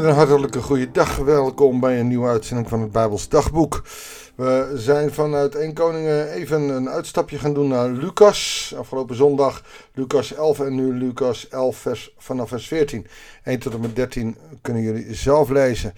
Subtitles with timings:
[0.00, 1.16] Met een hartelijke goede dag.
[1.16, 3.82] Welkom bij een nieuwe uitzending van het Bijbels Dagboek.
[4.34, 8.72] We zijn vanuit 1 Koningen even een uitstapje gaan doen naar Lucas.
[8.76, 9.64] Afgelopen zondag
[9.94, 13.06] Lucas 11 en nu Lucas 11 vers, vanaf vers 14.
[13.44, 15.94] 1 tot en met 13 kunnen jullie zelf lezen.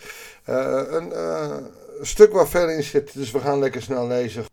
[0.48, 1.56] Uh, een uh,
[2.00, 4.44] stuk waar verder in zit, dus we gaan lekker snel lezen.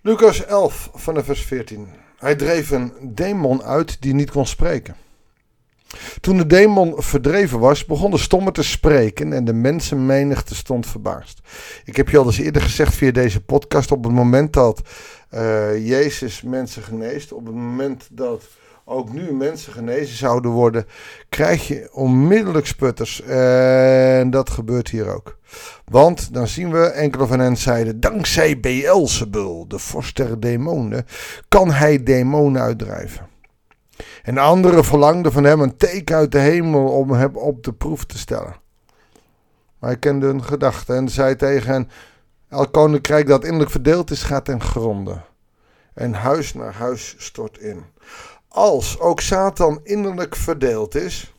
[0.00, 1.88] Lucas 11 vanaf vers 14.
[2.16, 4.96] Hij dreef een demon uit die niet kon spreken.
[6.20, 11.40] Toen de demon verdreven was, begon de stomme te spreken en de mensenmenigte stond verbaasd.
[11.84, 14.82] Ik heb je al eens eerder gezegd via deze podcast, op het moment dat
[15.34, 18.42] uh, Jezus mensen geneest, op het moment dat
[18.84, 20.86] ook nu mensen genezen zouden worden,
[21.28, 23.22] krijg je onmiddellijk sputters.
[23.22, 25.38] En dat gebeurt hier ook.
[25.84, 31.06] Want dan zien we, enkele van hen zeiden, dankzij Beelzebul, de vorst der demonen,
[31.48, 33.31] kan hij demonen uitdrijven.
[34.22, 37.72] En de anderen verlangden van hem een teken uit de hemel om hem op de
[37.72, 38.56] proef te stellen.
[39.78, 41.90] Maar hij kende hun gedachten en zei tegen hen:
[42.48, 45.20] Elk koninkrijk dat innerlijk verdeeld is, gaat ten gronde.
[45.94, 47.84] En huis naar huis stort in.
[48.48, 51.34] Als ook Satan innerlijk verdeeld is,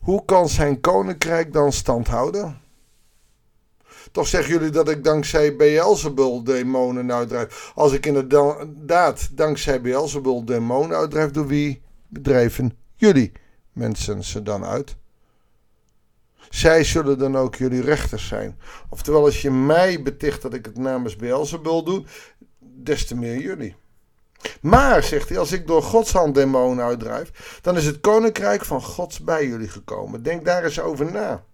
[0.00, 2.61] hoe kan zijn koninkrijk dan stand houden?
[4.12, 7.72] Toch zeggen jullie dat ik dankzij Beelzebul demonen uitdrijf.
[7.74, 13.32] Als ik inderdaad dankzij Beelzebul demonen uitdrijf, door wie bedrijven jullie
[13.72, 14.96] mensen ze dan uit?
[16.50, 18.58] Zij zullen dan ook jullie rechters zijn.
[18.88, 22.04] Oftewel, als je mij beticht dat ik het namens Beelzebul doe,
[22.58, 23.76] des te meer jullie.
[24.60, 28.82] Maar, zegt hij, als ik door Gods hand demonen uitdrijf, dan is het koninkrijk van
[28.82, 30.22] Gods bij jullie gekomen.
[30.22, 31.44] Denk daar eens over na.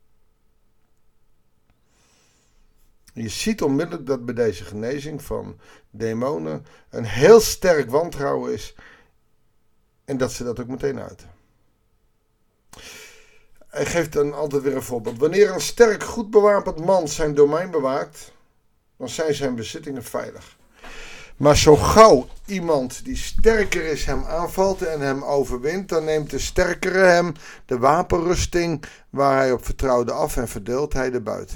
[3.22, 5.58] Je ziet onmiddellijk dat bij deze genezing van
[5.91, 8.75] demonen een heel sterk wantrouwen is.
[10.05, 11.30] En dat ze dat ook meteen uiten.
[13.69, 15.19] Hij geeft dan altijd weer een voorbeeld.
[15.19, 18.32] Wanneer een sterk, goed bewapend man zijn domein bewaakt,
[18.97, 20.56] dan zijn zijn bezittingen veilig.
[21.37, 26.38] Maar zo gauw iemand die sterker is hem aanvalt en hem overwint, dan neemt de
[26.38, 27.32] sterkere hem
[27.66, 31.53] de wapenrusting waar hij op vertrouwde af en verdeelt hij de buit.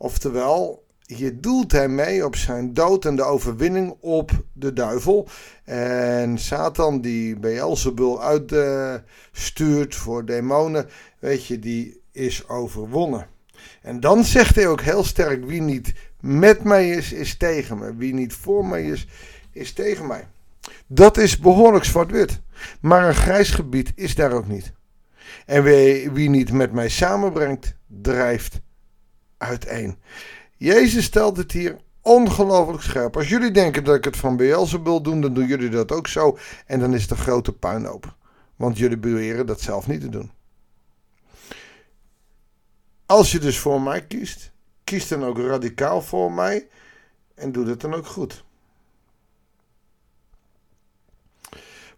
[0.00, 5.28] Oftewel, hier doelt hij mee op zijn dood en de overwinning op de duivel.
[5.64, 10.88] En Satan die Beelzebul uitstuurt voor demonen,
[11.18, 13.26] weet je, die is overwonnen.
[13.82, 17.96] En dan zegt hij ook heel sterk, wie niet met mij is, is tegen me.
[17.96, 19.06] Wie niet voor mij is,
[19.52, 20.28] is tegen mij.
[20.86, 22.40] Dat is behoorlijk zwart-wit.
[22.80, 24.72] Maar een grijs gebied is daar ook niet.
[25.46, 28.60] En wie, wie niet met mij samenbrengt, drijft
[29.38, 29.98] uiteen.
[30.56, 33.16] Jezus stelt het hier ongelooflijk scherp.
[33.16, 36.38] Als jullie denken dat ik het van Beelzebul doe, dan doen jullie dat ook zo.
[36.66, 38.14] En dan is een grote puinhoop.
[38.56, 40.30] Want jullie beweren dat zelf niet te doen.
[43.06, 44.52] Als je dus voor mij kiest,
[44.84, 46.68] kies dan ook radicaal voor mij.
[47.34, 48.44] En doe dat dan ook goed.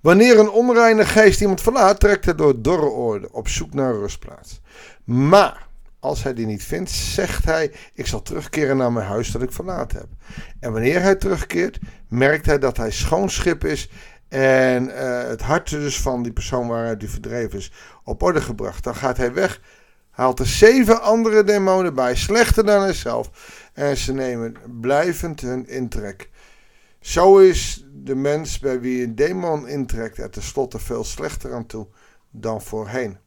[0.01, 4.61] Wanneer een onreine geest iemand verlaat, trekt hij door dorre oorden op zoek naar rustplaats.
[5.05, 5.69] Maar
[6.01, 9.53] als hij die niet vindt, zegt hij: Ik zal terugkeren naar mijn huis dat ik
[9.53, 10.09] verlaten heb.
[10.61, 11.79] En wanneer hij terugkeert,
[12.09, 13.91] merkt hij dat hij schoon schip is
[14.29, 17.73] en uh, het hart dus van die persoon waaruit hij verdreven is
[18.05, 18.85] op orde gebracht.
[18.85, 19.61] Dan gaat hij weg,
[20.11, 23.31] haalt er zeven andere demonen bij, slechter dan hijzelf,
[23.73, 26.31] en ze nemen blijvend hun intrek.
[27.01, 31.87] Zo is de mens bij wie een demon intrekt er tenslotte veel slechter aan toe
[32.31, 33.19] dan voorheen.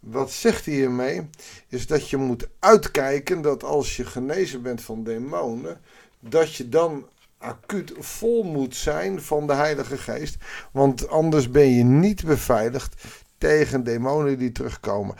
[0.00, 1.30] Wat zegt hij hiermee?
[1.68, 5.80] Is dat je moet uitkijken dat als je genezen bent van demonen,
[6.20, 7.06] dat je dan
[7.38, 10.36] acuut vol moet zijn van de Heilige Geest.
[10.72, 13.02] Want anders ben je niet beveiligd
[13.38, 15.16] tegen demonen die terugkomen.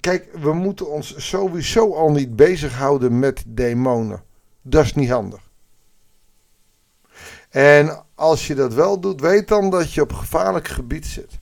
[0.00, 4.22] Kijk, we moeten ons sowieso al niet bezighouden met demonen.
[4.62, 5.50] Dat is niet handig.
[7.48, 11.38] En als je dat wel doet, weet dan dat je op gevaarlijk gebied zit.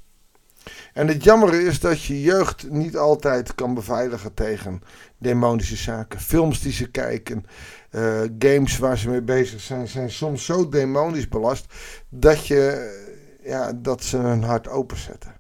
[0.97, 4.83] En het jammer is dat je jeugd niet altijd kan beveiligen tegen
[5.19, 6.21] demonische zaken.
[6.21, 7.47] Films die ze kijken,
[7.91, 11.67] uh, games waar ze mee bezig zijn, zijn soms zo demonisch belast
[12.09, 12.91] dat, je,
[13.43, 15.35] ja, dat ze hun hart openzetten.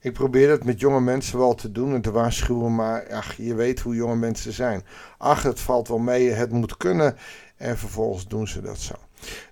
[0.00, 3.54] Ik probeer dat met jonge mensen wel te doen en te waarschuwen, maar ach, je
[3.54, 4.84] weet hoe jonge mensen zijn.
[5.18, 7.16] Ach, het valt wel mee, het moet kunnen
[7.56, 8.94] en vervolgens doen ze dat zo.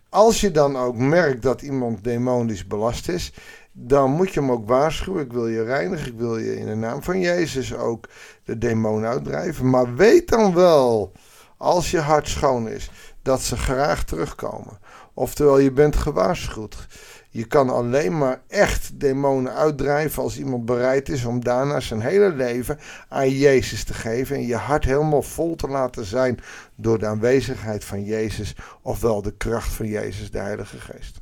[0.09, 3.33] Als je dan ook merkt dat iemand demonisch belast is,
[3.73, 5.25] dan moet je hem ook waarschuwen.
[5.25, 8.09] Ik wil je reinigen, ik wil je in de naam van Jezus ook
[8.45, 9.71] de demon uitdrijven.
[9.71, 11.13] Maar weet dan wel,
[11.57, 12.91] als je hart schoon is,
[13.23, 14.79] dat ze graag terugkomen.
[15.15, 16.87] Oftewel, je bent gewaarschuwd.
[17.33, 22.33] Je kan alleen maar echt demonen uitdrijven als iemand bereid is om daarna zijn hele
[22.33, 22.79] leven
[23.09, 26.39] aan Jezus te geven en je hart helemaal vol te laten zijn
[26.77, 31.21] door de aanwezigheid van Jezus, ofwel de kracht van Jezus, de Heilige Geest.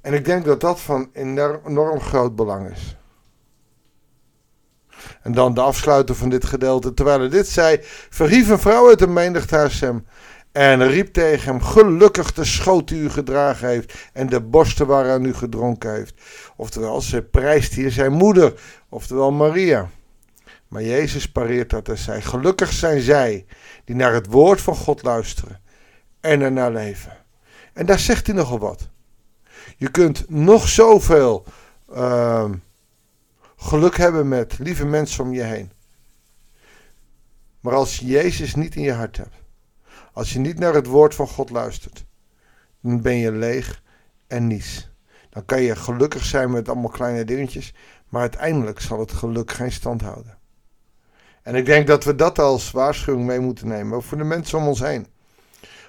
[0.00, 2.96] En ik denk dat dat van enorm groot belang is.
[5.22, 6.94] En dan de afsluiter van dit gedeelte.
[6.94, 7.78] Terwijl hij dit zei,
[8.10, 10.06] verhief een vrouw uit de menigte hem.
[10.52, 13.94] En riep tegen hem: Gelukkig de schoot die u gedragen heeft.
[14.12, 16.14] En de borsten waaraan u gedronken heeft.
[16.56, 18.60] Oftewel, ze prijst hier zijn moeder.
[18.88, 19.88] Oftewel Maria.
[20.68, 23.46] Maar Jezus pareert dat en zei: Gelukkig zijn zij
[23.84, 25.60] die naar het woord van God luisteren.
[26.20, 27.16] En ernaar leven.
[27.72, 28.88] En daar zegt hij nogal wat.
[29.80, 31.44] Je kunt nog zoveel.
[31.92, 32.50] Uh,
[33.56, 35.70] geluk hebben met lieve mensen om je heen.
[37.60, 39.34] Maar als je Jezus niet in je hart hebt,
[40.12, 42.04] als je niet naar het woord van God luistert,
[42.80, 43.82] dan ben je leeg
[44.26, 44.90] en niets.
[45.30, 47.74] Dan kan je gelukkig zijn met allemaal kleine dingetjes,
[48.08, 50.38] maar uiteindelijk zal het geluk geen stand houden.
[51.42, 54.58] En ik denk dat we dat als waarschuwing mee moeten nemen, ook voor de mensen
[54.58, 55.06] om ons heen.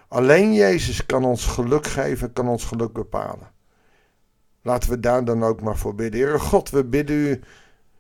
[0.07, 3.59] Alleen Jezus kan ons geluk geven, kan ons geluk bepalen.
[4.61, 6.21] Laten we daar dan ook maar voor bidden.
[6.21, 7.41] Heere God, we bidden u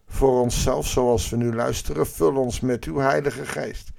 [0.07, 2.07] voor onszelf, zoals we nu luisteren.
[2.07, 3.91] Vul ons met uw Heilige Geest.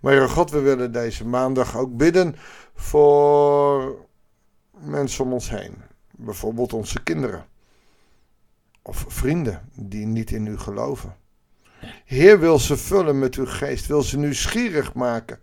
[0.00, 2.36] Maar Heere God, we willen deze maandag ook bidden
[2.74, 3.96] voor
[4.78, 5.74] mensen om ons heen.
[6.10, 7.46] Bijvoorbeeld onze kinderen.
[8.82, 11.16] Of vrienden die niet in u geloven.
[12.04, 15.38] Heer wil ze vullen met uw geest, wil ze nieuwsgierig maken.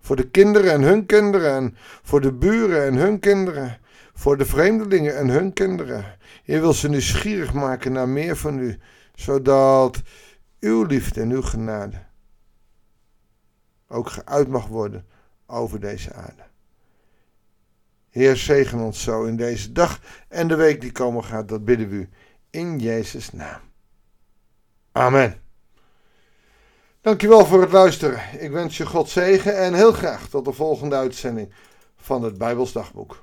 [0.00, 3.80] Voor de kinderen en hun kinderen en voor de buren en hun kinderen
[4.22, 6.18] voor de vreemdelingen en hun kinderen.
[6.44, 8.78] Je wil ze nieuwsgierig maken naar meer van u,
[9.14, 10.02] zodat
[10.60, 11.96] uw liefde en uw genade
[13.88, 15.06] ook geuit mag worden
[15.46, 16.42] over deze aarde.
[18.10, 21.88] Heer, zegen ons zo in deze dag en de week die komen gaat, dat bidden
[21.88, 22.08] we u
[22.50, 23.60] in Jezus' naam.
[24.92, 25.42] Amen.
[27.00, 28.20] Dankjewel voor het luisteren.
[28.38, 31.52] Ik wens je God zegen en heel graag tot de volgende uitzending
[31.96, 33.22] van het Bijbels Dagboek.